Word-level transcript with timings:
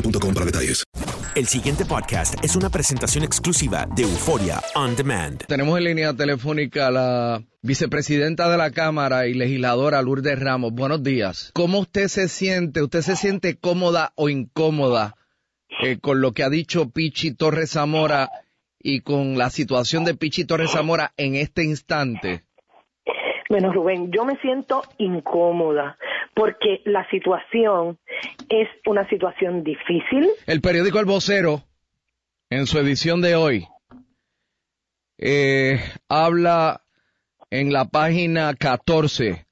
boostmobile.com 0.00 0.34
para 0.34 0.46
detalles. 0.46 0.84
El 1.34 1.46
siguiente 1.46 1.84
podcast 1.84 2.42
es 2.44 2.56
una 2.56 2.68
presentación 2.68 3.24
exclusiva 3.24 3.86
de 3.94 4.02
Euforia 4.02 4.60
On 4.74 4.96
Demand. 4.96 5.46
Tenemos 5.46 5.78
en 5.78 5.84
línea 5.84 6.14
telefónica 6.14 6.88
a 6.88 6.90
la 6.90 7.42
vicepresidenta 7.62 8.48
de 8.48 8.56
la 8.56 8.70
Cámara 8.70 9.26
y 9.26 9.34
legisladora 9.34 10.02
Lourdes 10.02 10.38
Ramos. 10.40 10.72
Buenos 10.72 11.02
días. 11.02 11.52
¿Cómo 11.54 11.80
usted 11.80 12.08
se 12.08 12.28
siente? 12.28 12.82
¿Usted 12.82 13.00
se 13.00 13.16
siente 13.16 13.56
cómoda 13.58 14.12
o 14.16 14.28
incómoda 14.28 15.14
eh, 15.82 15.98
con 16.00 16.20
lo 16.20 16.32
que 16.32 16.42
ha 16.42 16.50
dicho 16.50 16.90
Pichi 16.90 17.34
Torres 17.34 17.72
Zamora 17.72 18.30
y 18.80 19.02
con 19.02 19.38
la 19.38 19.50
situación 19.50 20.04
de 20.04 20.14
Pichi 20.14 20.44
Torres 20.44 20.72
Zamora 20.72 21.12
en 21.16 21.34
este 21.34 21.62
instante? 21.64 22.42
Bueno, 23.48 23.72
Rubén, 23.72 24.10
yo 24.12 24.24
me 24.24 24.36
siento 24.40 24.82
incómoda 24.98 25.96
porque 26.34 26.82
la 26.84 27.08
situación 27.10 27.98
es 28.48 28.68
una 28.86 29.08
situación 29.08 29.62
difícil. 29.64 30.28
El 30.46 30.60
periódico 30.60 30.98
El 30.98 31.06
Vocero, 31.06 31.64
en 32.50 32.66
su 32.66 32.78
edición 32.78 33.20
de 33.20 33.34
hoy, 33.34 33.66
eh, 35.18 35.80
habla 36.08 36.84
en 37.50 37.72
la 37.72 37.86
página 37.86 38.54
14 38.54 39.46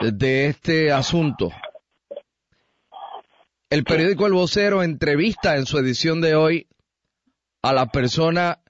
de 0.00 0.46
este 0.46 0.92
asunto. 0.92 1.50
El 3.70 3.84
periódico 3.84 4.26
El 4.26 4.32
Vocero 4.32 4.82
entrevista 4.82 5.56
en 5.56 5.66
su 5.66 5.78
edición 5.78 6.20
de 6.20 6.34
hoy 6.34 6.68
a 7.62 7.72
la 7.72 7.86
persona 7.86 8.60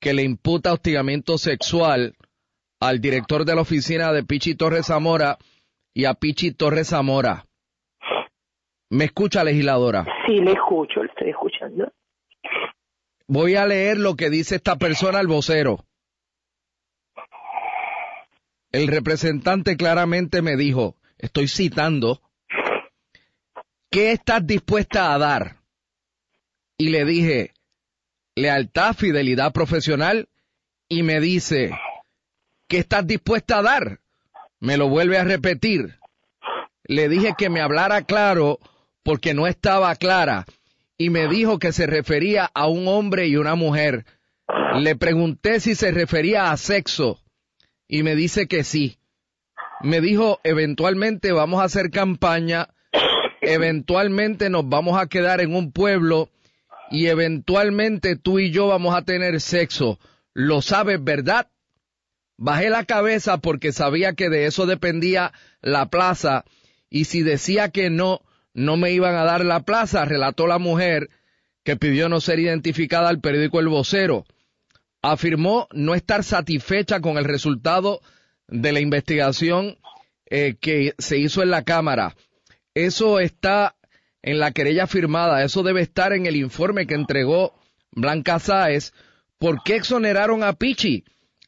que 0.00 0.12
le 0.12 0.22
imputa 0.22 0.72
hostigamiento 0.72 1.38
sexual 1.38 2.14
al 2.78 3.00
director 3.00 3.46
de 3.46 3.54
la 3.54 3.62
oficina 3.62 4.12
de 4.12 4.22
Pichi 4.22 4.54
Torres 4.54 4.86
Zamora 4.86 5.38
y 5.94 6.04
a 6.04 6.14
Pichi 6.14 6.52
Torres 6.52 6.88
Zamora. 6.88 7.46
¿Me 8.90 9.06
escucha, 9.06 9.42
legisladora? 9.44 10.04
Sí, 10.26 10.40
le 10.40 10.52
escucho, 10.52 11.02
le 11.02 11.08
estoy 11.08 11.30
escuchando. 11.30 11.92
Voy 13.26 13.56
a 13.56 13.66
leer 13.66 13.98
lo 13.98 14.16
que 14.16 14.30
dice 14.30 14.56
esta 14.56 14.76
persona 14.76 15.18
al 15.18 15.26
vocero. 15.26 15.84
El 18.70 18.88
representante 18.88 19.76
claramente 19.76 20.42
me 20.42 20.56
dijo, 20.56 20.96
estoy 21.16 21.48
citando, 21.48 22.20
¿qué 23.90 24.12
estás 24.12 24.46
dispuesta 24.46 25.14
a 25.14 25.18
dar? 25.18 25.56
Y 26.76 26.90
le 26.90 27.04
dije, 27.04 27.52
lealtad, 28.34 28.94
fidelidad 28.94 29.52
profesional, 29.52 30.28
y 30.88 31.02
me 31.02 31.20
dice, 31.20 31.70
¿qué 32.68 32.78
estás 32.78 33.06
dispuesta 33.06 33.58
a 33.58 33.62
dar? 33.62 34.00
Me 34.60 34.76
lo 34.76 34.88
vuelve 34.88 35.18
a 35.18 35.24
repetir. 35.24 35.98
Le 36.82 37.08
dije 37.08 37.34
que 37.38 37.48
me 37.48 37.60
hablara 37.60 38.02
claro 38.02 38.58
porque 39.04 39.34
no 39.34 39.46
estaba 39.46 39.94
clara 39.94 40.46
y 40.98 41.10
me 41.10 41.28
dijo 41.28 41.60
que 41.60 41.72
se 41.72 41.86
refería 41.86 42.50
a 42.54 42.66
un 42.66 42.88
hombre 42.88 43.28
y 43.28 43.36
una 43.36 43.54
mujer. 43.54 44.04
Le 44.76 44.96
pregunté 44.96 45.60
si 45.60 45.74
se 45.74 45.92
refería 45.92 46.50
a 46.50 46.56
sexo 46.56 47.20
y 47.86 48.02
me 48.02 48.16
dice 48.16 48.48
que 48.48 48.64
sí. 48.64 48.98
Me 49.82 50.00
dijo, 50.00 50.40
eventualmente 50.42 51.32
vamos 51.32 51.60
a 51.60 51.64
hacer 51.64 51.90
campaña, 51.90 52.68
eventualmente 53.42 54.48
nos 54.48 54.68
vamos 54.68 54.98
a 54.98 55.06
quedar 55.06 55.40
en 55.40 55.54
un 55.54 55.72
pueblo 55.72 56.30
y 56.90 57.06
eventualmente 57.06 58.16
tú 58.16 58.38
y 58.38 58.50
yo 58.50 58.68
vamos 58.68 58.94
a 58.94 59.02
tener 59.02 59.40
sexo. 59.40 59.98
Lo 60.32 60.62
sabes, 60.62 61.02
¿verdad? 61.02 61.48
Bajé 62.36 62.70
la 62.70 62.84
cabeza 62.84 63.38
porque 63.38 63.72
sabía 63.72 64.14
que 64.14 64.28
de 64.28 64.46
eso 64.46 64.66
dependía 64.66 65.32
la 65.60 65.86
plaza 65.86 66.44
y 66.88 67.04
si 67.04 67.22
decía 67.22 67.68
que 67.68 67.90
no, 67.90 68.22
no 68.54 68.76
me 68.76 68.92
iban 68.92 69.16
a 69.16 69.24
dar 69.24 69.44
la 69.44 69.60
plaza, 69.60 70.04
relató 70.04 70.46
la 70.46 70.58
mujer 70.58 71.10
que 71.64 71.76
pidió 71.76 72.08
no 72.08 72.20
ser 72.20 72.38
identificada 72.38 73.08
al 73.08 73.20
periódico 73.20 73.60
El 73.60 73.68
Vocero. 73.68 74.24
Afirmó 75.02 75.68
no 75.72 75.94
estar 75.94 76.24
satisfecha 76.24 77.00
con 77.00 77.18
el 77.18 77.24
resultado 77.24 78.00
de 78.48 78.72
la 78.72 78.80
investigación 78.80 79.78
eh, 80.26 80.56
que 80.60 80.94
se 80.98 81.18
hizo 81.18 81.42
en 81.42 81.50
la 81.50 81.64
Cámara. 81.64 82.14
Eso 82.74 83.20
está 83.20 83.76
en 84.22 84.38
la 84.38 84.52
querella 84.52 84.86
firmada, 84.86 85.44
eso 85.44 85.62
debe 85.62 85.82
estar 85.82 86.12
en 86.12 86.26
el 86.26 86.36
informe 86.36 86.86
que 86.86 86.94
entregó 86.94 87.54
Blanca 87.90 88.38
Sáez. 88.38 88.92
¿Por 89.38 89.62
qué 89.62 89.76
exoneraron 89.76 90.42
a 90.42 90.54
Pichi? 90.54 91.04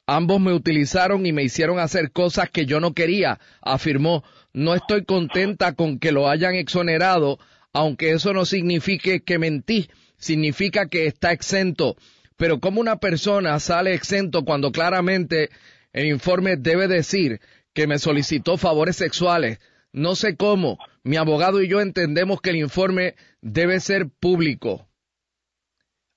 Ambos 0.06 0.40
me 0.40 0.52
utilizaron 0.52 1.26
y 1.26 1.32
me 1.32 1.42
hicieron 1.42 1.80
hacer 1.80 2.12
cosas 2.12 2.48
que 2.50 2.64
yo 2.64 2.78
no 2.78 2.94
quería, 2.94 3.40
afirmó. 3.60 4.22
No 4.52 4.74
estoy 4.74 5.04
contenta 5.04 5.74
con 5.74 5.98
que 5.98 6.12
lo 6.12 6.28
hayan 6.28 6.54
exonerado, 6.54 7.40
aunque 7.72 8.12
eso 8.12 8.32
no 8.32 8.44
signifique 8.44 9.22
que 9.24 9.38
mentí, 9.40 9.90
significa 10.16 10.88
que 10.88 11.06
está 11.06 11.32
exento. 11.32 11.96
Pero 12.36 12.60
¿cómo 12.60 12.80
una 12.80 12.96
persona 12.96 13.58
sale 13.58 13.94
exento 13.94 14.44
cuando 14.44 14.70
claramente 14.70 15.50
el 15.92 16.06
informe 16.06 16.56
debe 16.56 16.86
decir 16.86 17.40
que 17.74 17.88
me 17.88 17.98
solicitó 17.98 18.56
favores 18.58 18.96
sexuales? 18.96 19.58
No 19.92 20.14
sé 20.14 20.36
cómo. 20.36 20.78
Mi 21.02 21.16
abogado 21.16 21.62
y 21.62 21.68
yo 21.68 21.80
entendemos 21.80 22.40
que 22.40 22.50
el 22.50 22.56
informe 22.56 23.16
debe 23.40 23.80
ser 23.80 24.08
público. 24.08 24.86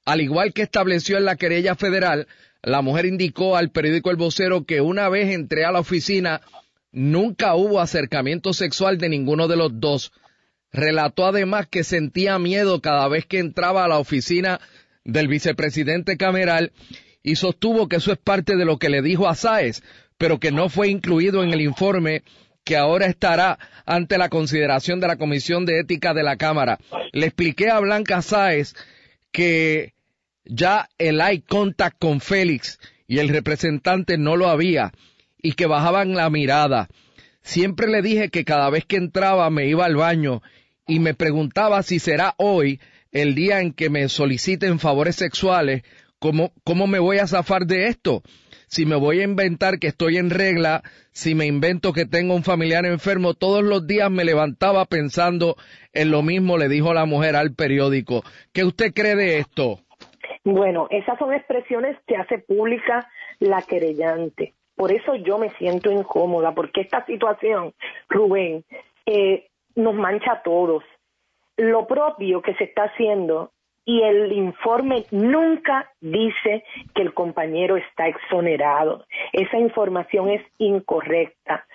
Al 0.06 0.22
igual 0.22 0.54
que 0.54 0.64
estableció 0.64 1.18
en 1.18 1.26
la 1.26 1.36
querella 1.36 1.76
federal, 1.76 2.28
la 2.62 2.82
mujer 2.82 3.06
indicó 3.06 3.56
al 3.56 3.72
periódico 3.72 4.12
El 4.12 4.18
Vocero 4.18 4.66
que 4.66 4.82
una 4.82 5.10
vez 5.10 5.30
entré 5.30 5.66
a 5.66 5.72
la 5.72 5.80
oficina 5.80 6.42
nunca 6.92 7.56
hubo 7.56 7.80
acercamiento 7.80 8.54
sexual 8.54 8.98
de 8.98 9.10
ninguno 9.10 9.48
de 9.48 9.56
los 9.56 9.80
dos. 9.80 10.12
Relató 10.72 11.26
además 11.26 11.68
que 11.68 11.84
sentía 11.84 12.38
miedo 12.38 12.82
cada 12.82 13.08
vez 13.08 13.26
que 13.26 13.40
entraba 13.40 13.86
a 13.86 13.88
la 13.88 13.98
oficina 13.98 14.60
del 15.04 15.28
vicepresidente 15.28 16.18
Cameral 16.18 16.72
y 17.24 17.36
sostuvo 17.36 17.88
que 17.88 17.98
eso 17.98 18.12
es 18.12 18.18
parte 18.18 18.56
de 18.56 18.66
lo 18.66 18.78
que 18.78 18.90
le 18.90 19.02
dijo 19.02 19.28
a 19.28 19.36
Sáez, 19.36 19.82
pero 20.18 20.40
que 20.40 20.52
no 20.52 20.70
fue 20.70 20.90
incluido 20.90 21.44
en 21.44 21.52
el 21.52 21.62
informe 21.62 22.24
que 22.64 22.78
ahora 22.78 23.08
estará 23.08 23.58
ante 23.86 24.18
la 24.18 24.30
consideración 24.30 25.00
de 25.00 25.08
la 25.08 25.18
Comisión 25.18 25.66
de 25.66 25.80
Ética 25.80 26.14
de 26.14 26.24
la 26.24 26.38
Cámara. 26.38 26.78
Le 27.14 27.26
expliqué 27.26 27.70
a 27.70 27.80
Blanca 27.80 28.22
Sáez 28.22 28.76
que 29.32 29.94
ya 30.46 30.90
el 30.98 31.22
eye 31.22 31.44
contact 31.48 31.98
con 32.00 32.22
Félix 32.22 32.80
y 33.08 33.20
el 33.20 33.30
representante 33.30 34.18
no 34.18 34.36
lo 34.36 34.50
había 34.50 34.92
y 35.42 35.54
que 35.54 35.66
bajaban 35.66 36.16
la 36.16 36.30
mirada. 36.30 36.90
Siempre 37.42 37.88
le 37.88 38.02
dije 38.02 38.30
que 38.30 38.46
cada 38.46 38.70
vez 38.70 38.86
que 38.86 38.98
entraba 38.98 39.50
me 39.50 39.68
iba 39.68 39.86
al 39.86 39.96
baño 39.96 40.42
y 40.88 41.00
me 41.00 41.14
preguntaba 41.14 41.82
si 41.84 42.00
será 42.00 42.36
hoy 42.38 42.80
el 43.12 43.36
día 43.36 43.62
en 43.62 43.74
que 43.74 43.90
me 43.90 44.08
soliciten 44.10 44.80
favores 44.80 45.16
sexuales, 45.16 45.84
¿cómo, 46.20 46.54
cómo 46.64 46.88
me 46.88 47.00
voy 47.00 47.18
a 47.18 47.28
zafar 47.28 47.66
de 47.66 47.88
esto? 47.88 48.22
Si 48.68 48.86
me 48.86 48.96
voy 48.96 49.22
a 49.22 49.24
inventar 49.24 49.80
que 49.80 49.88
estoy 49.88 50.18
en 50.18 50.30
regla, 50.30 50.84
si 51.12 51.34
me 51.34 51.48
invento 51.48 51.92
que 51.92 52.06
tengo 52.06 52.36
un 52.36 52.44
familiar 52.44 52.86
enfermo, 52.86 53.34
todos 53.34 53.64
los 53.64 53.88
días 53.88 54.12
me 54.12 54.24
levantaba 54.24 54.86
pensando 54.86 55.56
en 55.92 56.12
lo 56.12 56.22
mismo, 56.22 56.58
le 56.60 56.70
dijo 56.70 56.94
la 56.94 57.06
mujer 57.06 57.36
al 57.36 57.56
periódico. 57.56 58.24
¿Qué 58.54 58.64
usted 58.64 58.94
cree 58.94 59.16
de 59.16 59.40
esto? 59.40 59.82
Bueno, 60.44 60.88
esas 60.90 61.18
son 61.20 61.34
expresiones 61.34 61.98
que 62.08 62.16
hace 62.16 62.40
pública 62.40 63.10
la 63.40 63.62
querellante. 63.62 64.54
Por 64.76 64.92
eso 64.92 65.16
yo 65.16 65.38
me 65.38 65.50
siento 65.58 65.92
incómoda, 65.92 66.54
porque 66.56 66.82
esta 66.82 67.06
situación, 67.06 67.74
Rubén, 68.08 68.64
eh, 69.06 69.48
nos 69.76 69.94
mancha 69.96 70.34
a 70.34 70.42
todos. 70.42 70.84
Lo 71.58 71.86
propio 71.86 72.42
que 72.42 72.56
se 72.56 72.64
está 72.64 72.84
haciendo 72.84 73.52
y 73.84 74.04
el 74.04 74.32
informe 74.32 75.06
nunca 75.12 75.92
dice 76.00 76.64
que 76.94 77.02
el 77.02 77.14
compañero 77.14 77.76
está 77.76 78.08
exonerado. 78.08 79.06
Esa 79.34 79.58
información 79.58 80.30
es 80.30 80.42
incorrecta. 80.60 81.66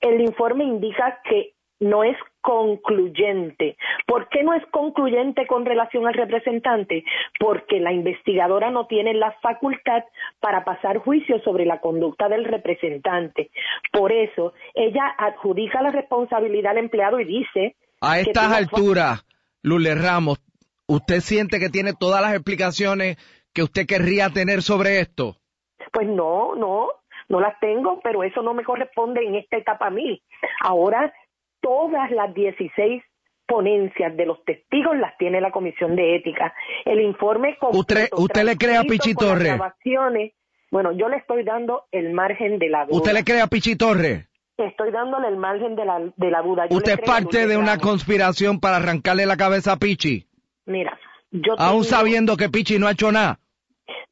El 0.00 0.20
informe 0.20 0.64
indica 0.64 1.20
que 1.24 1.52
no 1.78 2.02
es 2.02 2.16
concluyente. 2.40 3.76
¿Por 4.06 4.28
qué 4.28 4.42
no 4.42 4.54
es 4.54 4.64
concluyente 4.70 5.46
con 5.46 5.64
relación 5.64 6.06
al 6.06 6.14
representante? 6.14 7.04
Porque 7.38 7.80
la 7.80 7.92
investigadora 7.92 8.70
no 8.70 8.86
tiene 8.86 9.14
la 9.14 9.32
facultad 9.40 10.04
para 10.40 10.64
pasar 10.64 10.98
juicio 10.98 11.40
sobre 11.40 11.66
la 11.66 11.80
conducta 11.80 12.28
del 12.28 12.44
representante. 12.44 13.50
Por 13.92 14.12
eso, 14.12 14.54
ella 14.74 15.14
adjudica 15.18 15.82
la 15.82 15.90
responsabilidad 15.90 16.72
al 16.72 16.78
empleado 16.78 17.20
y 17.20 17.24
dice... 17.24 17.76
A 18.00 18.18
estas 18.18 18.52
alturas, 18.52 19.26
Lule 19.62 19.94
Ramos, 19.94 20.38
¿usted 20.86 21.20
siente 21.20 21.58
que 21.58 21.68
tiene 21.68 21.92
todas 21.92 22.22
las 22.22 22.32
explicaciones 22.34 23.16
que 23.52 23.62
usted 23.62 23.86
querría 23.86 24.30
tener 24.30 24.62
sobre 24.62 25.00
esto? 25.00 25.36
Pues 25.92 26.06
no, 26.06 26.54
no, 26.54 26.88
no 27.28 27.40
las 27.40 27.58
tengo, 27.60 28.00
pero 28.02 28.22
eso 28.22 28.42
no 28.42 28.54
me 28.54 28.64
corresponde 28.64 29.24
en 29.24 29.34
esta 29.34 29.56
etapa 29.56 29.88
a 29.88 29.90
mí. 29.90 30.22
Ahora 30.62 31.12
todas 31.60 32.10
las 32.10 32.34
16 32.34 33.02
ponencias 33.46 34.16
de 34.16 34.26
los 34.26 34.44
testigos 34.44 34.96
las 34.96 35.16
tiene 35.18 35.40
la 35.40 35.50
Comisión 35.50 35.96
de 35.96 36.16
Ética. 36.16 36.54
El 36.84 37.00
informe 37.00 37.56
¿Usted, 37.72 38.08
usted 38.12 38.44
le 38.44 38.56
cree 38.56 38.76
a 38.76 38.84
Pichi 38.84 39.14
Torre? 39.14 39.58
Bueno, 40.70 40.92
yo 40.92 41.08
le 41.08 41.16
estoy 41.16 41.42
dando 41.42 41.84
el 41.90 42.12
margen 42.12 42.60
de 42.60 42.68
la 42.68 42.86
duda. 42.86 42.96
¿Usted 42.96 43.12
le 43.12 43.24
cree 43.24 43.40
a 43.40 43.48
Pichi 43.48 43.76
Torre? 43.76 44.28
Estoy 44.56 44.92
dándole 44.92 45.28
el 45.28 45.36
margen 45.36 45.74
de 45.74 45.84
la, 45.84 46.00
de 46.16 46.30
la 46.30 46.42
duda. 46.42 46.66
¿Usted 46.70 47.00
es 47.00 47.00
parte 47.00 47.46
de 47.46 47.56
una 47.56 47.78
conspiración 47.78 48.60
para 48.60 48.76
arrancarle 48.76 49.26
la 49.26 49.36
cabeza 49.36 49.72
a 49.72 49.76
Pichi? 49.78 50.26
Mira, 50.66 50.96
yo 51.30 51.54
Aún 51.58 51.84
sabiendo 51.84 52.36
que 52.36 52.48
Pichi 52.48 52.78
no 52.78 52.86
ha 52.86 52.92
hecho 52.92 53.10
nada. 53.10 53.40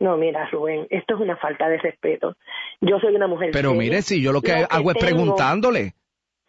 No, 0.01 0.17
mira, 0.17 0.49
Rubén, 0.51 0.87
esto 0.91 1.15
es 1.15 1.21
una 1.21 1.37
falta 1.37 1.69
de 1.69 1.79
respeto. 1.79 2.37
Yo 2.81 2.99
soy 3.01 3.15
una 3.15 3.27
mujer. 3.27 3.51
Pero 3.53 3.75
mire, 3.75 4.03
si 4.03 4.23
yo 4.23 4.33
lo 4.33 4.41
que, 4.41 4.53
hago 4.53 4.91
es 4.91 4.97
preguntándole. 4.99 5.95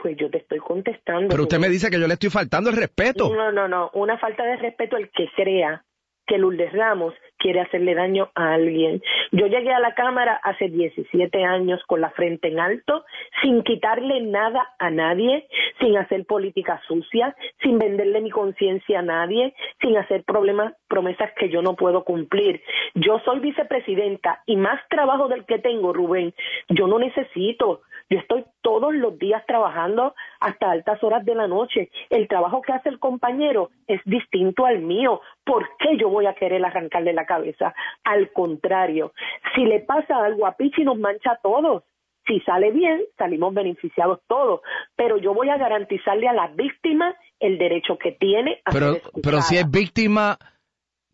Pues 0.01 0.15
yo 0.17 0.29
te 0.29 0.37
estoy 0.37 0.59
contestando. 0.59 1.27
Pero 1.27 1.43
usted 1.43 1.59
me 1.59 1.67
dice 1.67 1.89
que 1.89 1.99
yo 1.99 2.07
le 2.07 2.13
estoy 2.13 2.29
faltando 2.29 2.69
el 2.69 2.77
respeto. 2.77 3.35
No, 3.35 3.51
no, 3.51 3.67
no. 3.67 3.91
Una 3.93 4.17
falta 4.17 4.45
de 4.45 4.55
respeto 4.55 4.95
el 4.95 5.09
que 5.09 5.27
crea 5.35 5.83
que 6.29 6.37
Lourdes 6.37 6.71
Ramos 6.71 7.13
quiere 7.37 7.59
hacerle 7.59 7.95
daño 7.95 8.29
a 8.35 8.53
alguien. 8.53 9.01
Yo 9.31 9.47
llegué 9.47 9.73
a 9.73 9.79
la 9.79 9.95
Cámara 9.95 10.39
hace 10.43 10.69
17 10.69 11.43
años 11.43 11.81
con 11.87 12.01
la 12.01 12.11
frente 12.11 12.49
en 12.49 12.59
alto, 12.59 13.03
sin 13.41 13.63
quitarle 13.63 14.21
nada 14.21 14.69
a 14.77 14.91
nadie, 14.91 15.47
sin 15.79 15.97
hacer 15.97 16.25
política 16.25 16.79
sucia, 16.87 17.35
sin 17.63 17.79
venderle 17.79 18.21
mi 18.21 18.29
conciencia 18.29 18.99
a 18.99 19.01
nadie, 19.01 19.55
sin 19.81 19.97
hacer 19.97 20.23
problemas, 20.23 20.73
promesas 20.87 21.31
que 21.35 21.49
yo 21.49 21.63
no 21.63 21.75
puedo 21.75 22.03
cumplir. 22.03 22.61
Yo 22.93 23.19
soy 23.25 23.39
vicepresidenta 23.39 24.43
y 24.45 24.55
más 24.55 24.79
trabajo 24.89 25.29
del 25.29 25.45
que 25.45 25.57
tengo, 25.57 25.93
Rubén, 25.93 26.33
yo 26.69 26.87
no 26.87 26.99
necesito. 26.99 27.81
Yo 28.09 28.17
estoy 28.17 28.43
todos 28.61 28.93
los 28.95 29.19
días 29.19 29.43
trabajando 29.45 30.15
hasta 30.39 30.71
altas 30.71 31.03
horas 31.03 31.23
de 31.25 31.35
la 31.35 31.47
noche. 31.47 31.91
El 32.09 32.27
trabajo 32.27 32.61
que 32.61 32.73
hace 32.73 32.89
el 32.89 32.97
compañero 32.97 33.69
es 33.87 34.01
distinto 34.05 34.65
al 34.65 34.79
mío. 34.79 35.21
¿Por 35.45 35.69
qué 35.77 35.95
yo 35.99 36.09
voy 36.09 36.25
a 36.25 36.33
querer 36.33 36.65
arrancarle 36.65 37.13
la 37.13 37.27
cabeza? 37.27 37.75
Al 38.03 38.31
contrario, 38.31 39.13
si 39.53 39.63
le 39.63 39.81
pasa 39.81 40.25
algo 40.25 40.47
a 40.47 40.57
Pichi 40.57 40.83
nos 40.83 40.97
mancha 40.97 41.33
a 41.33 41.37
todos. 41.37 41.83
Si 42.25 42.39
sale 42.41 42.71
bien, 42.71 43.01
salimos 43.17 43.53
beneficiados 43.53 44.19
todos, 44.27 44.61
pero 44.95 45.17
yo 45.17 45.33
voy 45.33 45.49
a 45.49 45.57
garantizarle 45.57 46.27
a 46.27 46.33
la 46.33 46.47
víctima 46.47 47.15
el 47.39 47.57
derecho 47.57 47.97
que 47.97 48.11
tiene 48.11 48.61
a 48.65 48.71
pero, 48.71 48.93
ser 48.93 49.03
Pero 49.23 49.41
si 49.41 49.57
es 49.57 49.69
víctima, 49.69 50.37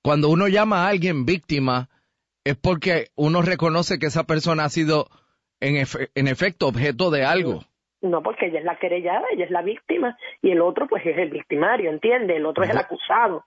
cuando 0.01 0.29
uno 0.29 0.47
llama 0.47 0.85
a 0.85 0.89
alguien 0.89 1.25
víctima, 1.25 1.89
es 2.43 2.57
porque 2.57 3.07
uno 3.15 3.41
reconoce 3.41 3.97
que 3.97 4.07
esa 4.07 4.25
persona 4.25 4.65
ha 4.65 4.69
sido 4.69 5.07
en, 5.59 5.85
en 6.15 6.27
efecto 6.27 6.67
objeto 6.67 7.11
de 7.11 7.23
algo. 7.23 7.61
No, 8.01 8.21
porque 8.21 8.47
ella 8.47 8.59
es 8.59 8.65
la 8.65 8.77
querellada, 8.77 9.25
ella 9.31 9.45
es 9.45 9.51
la 9.51 9.61
víctima, 9.61 10.17
y 10.41 10.51
el 10.51 10.61
otro 10.61 10.87
pues 10.87 11.05
es 11.05 11.17
el 11.17 11.31
victimario, 11.31 11.89
¿entiende? 11.89 12.37
El 12.37 12.45
otro 12.45 12.63
es 12.63 12.69
el 12.69 12.77
acusado. 12.77 13.45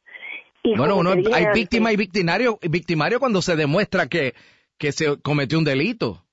Y 0.62 0.76
bueno, 0.76 0.96
uno, 0.96 1.12
hay 1.32 1.46
víctima 1.54 1.92
y 1.92 1.96
victimario, 1.96 2.58
victimario 2.62 3.20
cuando 3.20 3.40
se 3.40 3.54
demuestra 3.54 4.08
que, 4.08 4.34
que 4.76 4.92
se 4.92 5.20
cometió 5.22 5.58
un 5.58 5.64
delito. 5.64 6.24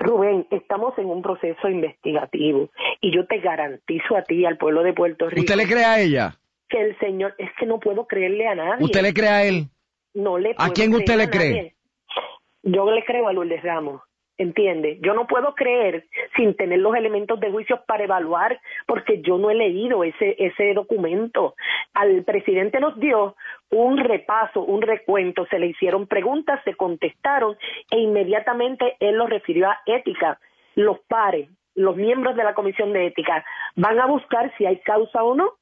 Rubén, 0.00 0.46
estamos 0.50 0.98
en 0.98 1.06
un 1.06 1.20
proceso 1.20 1.68
investigativo 1.68 2.70
y 3.02 3.14
yo 3.14 3.26
te 3.26 3.38
garantizo 3.40 4.16
a 4.16 4.22
ti, 4.22 4.46
al 4.46 4.56
pueblo 4.56 4.82
de 4.82 4.94
Puerto 4.94 5.28
Rico. 5.28 5.40
¿Usted 5.40 5.56
le 5.56 5.66
cree 5.66 5.84
a 5.84 6.00
ella? 6.00 6.36
Que 6.70 6.80
el 6.80 6.98
señor, 6.98 7.34
es 7.36 7.50
que 7.58 7.66
no 7.66 7.78
puedo 7.78 8.06
creerle 8.06 8.46
a 8.46 8.54
nadie. 8.54 8.84
¿Usted 8.84 9.02
le 9.02 9.12
cree 9.12 9.28
a 9.28 9.44
él? 9.44 9.66
No 10.14 10.38
le 10.38 10.54
¿A 10.56 10.70
quién 10.70 10.94
usted 10.94 11.16
le 11.16 11.28
cree? 11.28 11.74
Yo 12.62 12.90
le 12.90 13.04
creo 13.04 13.28
a 13.28 13.32
Lourdes 13.32 13.62
Ramos. 13.62 14.00
¿Entiende? 14.40 14.98
Yo 15.02 15.12
no 15.12 15.26
puedo 15.26 15.54
creer 15.54 16.06
sin 16.34 16.54
tener 16.54 16.78
los 16.78 16.96
elementos 16.96 17.38
de 17.40 17.50
juicio 17.50 17.82
para 17.86 18.04
evaluar, 18.04 18.58
porque 18.86 19.20
yo 19.20 19.36
no 19.36 19.50
he 19.50 19.54
leído 19.54 20.02
ese, 20.02 20.34
ese 20.38 20.72
documento. 20.72 21.54
Al 21.92 22.24
presidente 22.24 22.80
nos 22.80 22.98
dio 22.98 23.36
un 23.70 23.98
repaso, 23.98 24.62
un 24.62 24.80
recuento, 24.80 25.46
se 25.50 25.58
le 25.58 25.66
hicieron 25.66 26.06
preguntas, 26.06 26.58
se 26.64 26.74
contestaron 26.74 27.58
e 27.90 27.98
inmediatamente 27.98 28.96
él 28.98 29.16
lo 29.16 29.26
refirió 29.26 29.68
a 29.68 29.78
ética. 29.84 30.40
Los 30.74 31.00
pares, 31.00 31.50
los 31.74 31.96
miembros 31.96 32.34
de 32.34 32.44
la 32.44 32.54
Comisión 32.54 32.94
de 32.94 33.08
Ética 33.08 33.44
van 33.76 34.00
a 34.00 34.06
buscar 34.06 34.52
si 34.56 34.64
hay 34.64 34.78
causa 34.78 35.22
o 35.22 35.34
no 35.34 35.52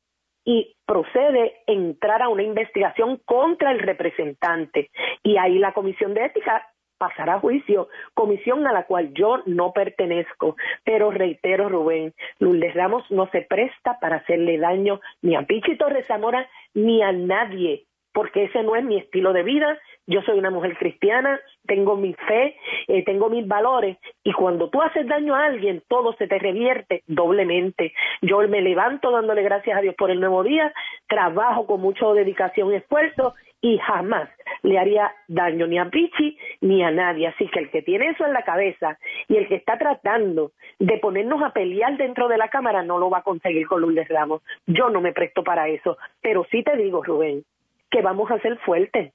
y 0.44 0.76
procede 0.86 1.56
entrar 1.66 2.22
a 2.22 2.28
una 2.28 2.44
investigación 2.44 3.20
contra 3.24 3.72
el 3.72 3.80
representante. 3.80 4.88
Y 5.24 5.36
ahí 5.36 5.58
la 5.58 5.72
Comisión 5.72 6.14
de 6.14 6.26
Ética 6.26 6.64
pasar 6.98 7.30
a 7.30 7.40
juicio, 7.40 7.88
comisión 8.14 8.66
a 8.66 8.72
la 8.72 8.84
cual 8.84 9.12
yo 9.14 9.38
no 9.46 9.72
pertenezco. 9.72 10.56
Pero 10.84 11.10
reitero, 11.10 11.68
Rubén, 11.68 12.12
Lourdes 12.38 12.74
Ramos 12.74 13.04
no 13.10 13.28
se 13.30 13.42
presta 13.42 13.98
para 14.00 14.16
hacerle 14.16 14.58
daño 14.58 15.00
ni 15.22 15.36
a 15.36 15.42
Pichi 15.42 15.76
Torres 15.76 16.06
Zamora 16.06 16.48
ni 16.74 17.02
a 17.02 17.12
nadie, 17.12 17.84
porque 18.12 18.44
ese 18.44 18.62
no 18.62 18.76
es 18.76 18.84
mi 18.84 18.98
estilo 18.98 19.32
de 19.32 19.42
vida. 19.42 19.78
Yo 20.06 20.22
soy 20.22 20.38
una 20.38 20.50
mujer 20.50 20.76
cristiana, 20.78 21.38
tengo 21.66 21.94
mi 21.96 22.14
fe, 22.14 22.56
eh, 22.88 23.04
tengo 23.04 23.28
mis 23.28 23.46
valores, 23.46 23.98
y 24.24 24.32
cuando 24.32 24.70
tú 24.70 24.80
haces 24.80 25.06
daño 25.06 25.34
a 25.34 25.44
alguien, 25.44 25.82
todo 25.86 26.14
se 26.14 26.26
te 26.26 26.38
revierte 26.38 27.02
doblemente. 27.06 27.92
Yo 28.22 28.38
me 28.48 28.62
levanto 28.62 29.10
dándole 29.10 29.42
gracias 29.42 29.76
a 29.76 29.82
Dios 29.82 29.94
por 29.96 30.10
el 30.10 30.18
nuevo 30.18 30.42
día, 30.42 30.72
trabajo 31.08 31.66
con 31.66 31.82
mucha 31.82 32.06
dedicación 32.14 32.72
y 32.72 32.76
esfuerzo, 32.76 33.34
y 33.60 33.78
jamás 33.78 34.28
le 34.62 34.78
haría 34.78 35.12
daño 35.26 35.66
ni 35.66 35.78
a 35.78 35.86
Pichi 35.86 36.38
ni 36.60 36.82
a 36.82 36.90
nadie. 36.90 37.28
Así 37.28 37.48
que 37.48 37.60
el 37.60 37.70
que 37.70 37.82
tiene 37.82 38.10
eso 38.10 38.24
en 38.24 38.32
la 38.32 38.42
cabeza 38.42 38.98
y 39.28 39.36
el 39.36 39.48
que 39.48 39.56
está 39.56 39.78
tratando 39.78 40.52
de 40.78 40.98
ponernos 40.98 41.42
a 41.42 41.52
pelear 41.52 41.96
dentro 41.96 42.28
de 42.28 42.38
la 42.38 42.48
Cámara 42.48 42.82
no 42.82 42.98
lo 42.98 43.10
va 43.10 43.18
a 43.18 43.22
conseguir 43.22 43.66
con 43.66 43.80
Lourdes 43.80 44.08
Ramos. 44.08 44.42
Yo 44.66 44.90
no 44.90 45.00
me 45.00 45.12
presto 45.12 45.42
para 45.42 45.68
eso. 45.68 45.98
Pero 46.20 46.46
sí 46.50 46.62
te 46.62 46.76
digo, 46.76 47.02
Rubén, 47.02 47.44
que 47.90 48.02
vamos 48.02 48.30
a 48.30 48.38
ser 48.40 48.58
fuertes. 48.58 49.12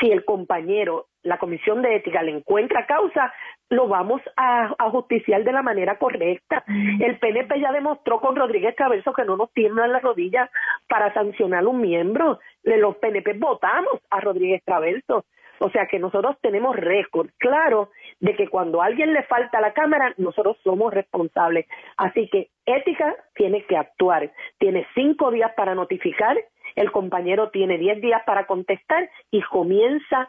Si 0.00 0.10
el 0.10 0.24
compañero, 0.24 1.06
la 1.22 1.38
Comisión 1.38 1.82
de 1.82 1.96
Ética 1.96 2.22
le 2.22 2.32
encuentra 2.32 2.86
causa, 2.86 3.32
lo 3.68 3.88
vamos 3.88 4.20
a, 4.36 4.74
justiciar 4.90 5.44
de 5.44 5.52
la 5.52 5.62
manera 5.62 5.98
correcta. 5.98 6.64
El 6.66 7.18
PNP 7.18 7.60
ya 7.60 7.72
demostró 7.72 8.20
con 8.20 8.36
Rodríguez 8.36 8.76
Traverso 8.76 9.12
que 9.12 9.24
no 9.24 9.36
nos 9.36 9.52
tiemblan 9.52 9.92
las 9.92 10.02
rodillas 10.02 10.50
para 10.88 11.12
sancionar 11.12 11.66
un 11.66 11.80
miembro. 11.80 12.38
Los 12.62 12.96
PNP 12.96 13.34
votamos 13.34 14.00
a 14.10 14.20
Rodríguez 14.20 14.62
Traverso. 14.64 15.24
O 15.58 15.70
sea 15.70 15.86
que 15.86 15.98
nosotros 15.98 16.36
tenemos 16.42 16.76
récord 16.76 17.30
claro 17.38 17.90
de 18.20 18.36
que 18.36 18.48
cuando 18.48 18.82
a 18.82 18.86
alguien 18.86 19.14
le 19.14 19.22
falta 19.22 19.60
la 19.60 19.72
cámara, 19.72 20.14
nosotros 20.18 20.58
somos 20.62 20.92
responsables. 20.92 21.66
Así 21.96 22.28
que 22.28 22.50
ética 22.66 23.16
tiene 23.34 23.64
que 23.64 23.76
actuar. 23.76 24.30
Tiene 24.58 24.86
cinco 24.94 25.30
días 25.30 25.52
para 25.56 25.74
notificar, 25.74 26.36
el 26.74 26.92
compañero 26.92 27.50
tiene 27.50 27.78
diez 27.78 28.00
días 28.02 28.22
para 28.26 28.46
contestar 28.46 29.08
y 29.30 29.40
comienza 29.42 30.28